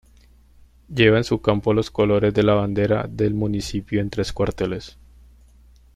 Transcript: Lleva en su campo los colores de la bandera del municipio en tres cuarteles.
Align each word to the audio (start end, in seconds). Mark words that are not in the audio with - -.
Lleva 0.89 1.17
en 1.19 1.23
su 1.23 1.43
campo 1.43 1.75
los 1.75 1.91
colores 1.91 2.33
de 2.33 2.41
la 2.41 2.55
bandera 2.55 3.05
del 3.07 3.35
municipio 3.35 4.01
en 4.01 4.09
tres 4.09 4.33
cuarteles. 4.33 4.97